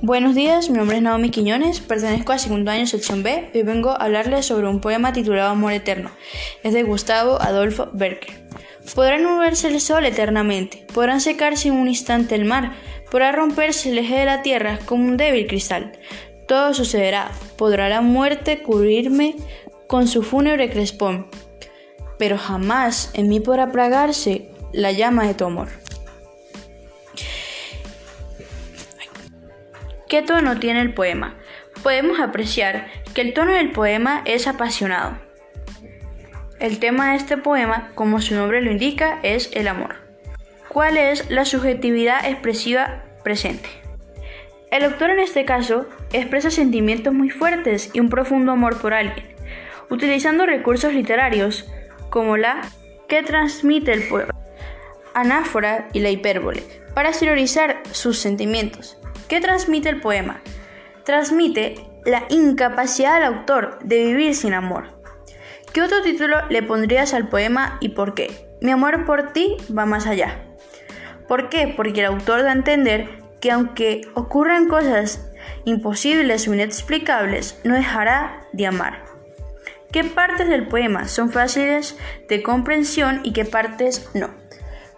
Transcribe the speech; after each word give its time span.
Buenos 0.00 0.36
días, 0.36 0.70
mi 0.70 0.78
nombre 0.78 0.98
es 0.98 1.02
Naomi 1.02 1.30
Quiñones, 1.30 1.80
pertenezco 1.80 2.30
a 2.30 2.38
segundo 2.38 2.70
año 2.70 2.86
sección 2.86 3.24
B 3.24 3.50
y 3.52 3.62
vengo 3.62 3.90
a 3.90 3.96
hablarles 3.96 4.46
sobre 4.46 4.68
un 4.68 4.80
poema 4.80 5.12
titulado 5.12 5.50
Amor 5.50 5.72
Eterno. 5.72 6.12
Es 6.62 6.72
de 6.72 6.84
Gustavo 6.84 7.42
Adolfo 7.42 7.88
Berker. 7.92 8.46
Podrán 8.94 9.24
moverse 9.24 9.66
el 9.66 9.80
sol 9.80 10.06
eternamente, 10.06 10.86
podrán 10.94 11.20
secarse 11.20 11.66
en 11.66 11.74
un 11.74 11.88
instante 11.88 12.36
el 12.36 12.44
mar, 12.44 12.74
podrá 13.10 13.32
romperse 13.32 13.90
el 13.90 13.98
eje 13.98 14.20
de 14.20 14.24
la 14.24 14.42
tierra 14.42 14.78
como 14.86 15.04
un 15.04 15.16
débil 15.16 15.48
cristal. 15.48 15.90
Todo 16.46 16.74
sucederá, 16.74 17.32
podrá 17.56 17.88
la 17.88 18.00
muerte 18.00 18.62
cubrirme 18.62 19.34
con 19.88 20.06
su 20.06 20.22
fúnebre 20.22 20.70
crespón, 20.70 21.26
pero 22.20 22.38
jamás 22.38 23.10
en 23.14 23.28
mí 23.28 23.40
podrá 23.40 23.64
apagarse 23.64 24.48
la 24.72 24.92
llama 24.92 25.26
de 25.26 25.34
tu 25.34 25.44
amor. 25.44 25.70
¿Qué 30.08 30.22
tono 30.22 30.58
tiene 30.58 30.80
el 30.80 30.94
poema? 30.94 31.34
Podemos 31.82 32.18
apreciar 32.18 32.88
que 33.14 33.20
el 33.20 33.34
tono 33.34 33.52
del 33.52 33.72
poema 33.72 34.22
es 34.24 34.46
apasionado. 34.46 35.18
El 36.60 36.78
tema 36.78 37.10
de 37.10 37.16
este 37.16 37.36
poema, 37.36 37.90
como 37.94 38.22
su 38.22 38.34
nombre 38.34 38.62
lo 38.62 38.70
indica, 38.70 39.20
es 39.22 39.50
el 39.52 39.68
amor. 39.68 39.96
¿Cuál 40.68 40.96
es 40.96 41.30
la 41.30 41.44
subjetividad 41.44 42.24
expresiva 42.26 43.04
presente? 43.22 43.68
El 44.70 44.84
autor 44.84 45.10
en 45.10 45.18
este 45.18 45.44
caso 45.44 45.86
expresa 46.14 46.50
sentimientos 46.50 47.12
muy 47.12 47.28
fuertes 47.28 47.90
y 47.92 48.00
un 48.00 48.08
profundo 48.08 48.52
amor 48.52 48.80
por 48.80 48.94
alguien, 48.94 49.36
utilizando 49.90 50.46
recursos 50.46 50.94
literarios 50.94 51.68
como 52.08 52.38
la 52.38 52.62
que 53.08 53.22
transmite 53.22 53.92
el 53.92 54.08
poema, 54.08 54.34
anáfora 55.12 55.90
y 55.92 56.00
la 56.00 56.08
hipérbole, 56.08 56.62
para 56.94 57.10
exteriorizar 57.10 57.82
sus 57.92 58.18
sentimientos. 58.18 58.98
¿Qué 59.28 59.42
transmite 59.42 59.90
el 59.90 60.00
poema? 60.00 60.40
Transmite 61.04 61.74
la 62.06 62.24
incapacidad 62.30 63.14
del 63.14 63.24
autor 63.24 63.78
de 63.84 64.06
vivir 64.06 64.34
sin 64.34 64.54
amor. 64.54 64.98
¿Qué 65.74 65.82
otro 65.82 66.00
título 66.02 66.48
le 66.48 66.62
pondrías 66.62 67.12
al 67.12 67.28
poema 67.28 67.76
y 67.80 67.90
por 67.90 68.14
qué? 68.14 68.48
Mi 68.62 68.70
amor 68.70 69.04
por 69.04 69.34
ti 69.34 69.58
va 69.76 69.84
más 69.84 70.06
allá. 70.06 70.44
¿Por 71.28 71.50
qué? 71.50 71.72
Porque 71.76 72.00
el 72.00 72.06
autor 72.06 72.42
da 72.42 72.48
a 72.48 72.54
entender 72.54 73.22
que 73.42 73.50
aunque 73.50 74.00
ocurran 74.14 74.66
cosas 74.66 75.30
imposibles 75.66 76.48
o 76.48 76.54
inexplicables, 76.54 77.60
no 77.64 77.74
dejará 77.74 78.46
de 78.54 78.66
amar. 78.66 79.04
¿Qué 79.92 80.04
partes 80.04 80.48
del 80.48 80.68
poema 80.68 81.06
son 81.06 81.30
fáciles 81.30 81.98
de 82.30 82.42
comprensión 82.42 83.20
y 83.24 83.34
qué 83.34 83.44
partes 83.44 84.08
no? 84.14 84.30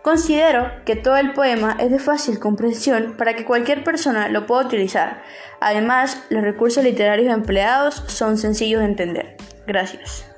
Considero 0.02 0.70
que 0.86 0.96
todo 0.96 1.16
el 1.18 1.34
poema 1.34 1.76
es 1.78 1.90
de 1.90 1.98
fácil 1.98 2.38
comprensión 2.38 3.16
para 3.18 3.34
que 3.36 3.44
cualquier 3.44 3.84
persona 3.84 4.28
lo 4.28 4.46
pueda 4.46 4.64
utilizar. 4.64 5.22
Además, 5.60 6.24
los 6.30 6.42
recursos 6.42 6.82
literarios 6.82 7.32
empleados 7.32 8.02
son 8.06 8.38
sencillos 8.38 8.80
de 8.80 8.86
entender. 8.86 9.36
Gracias. 9.66 10.29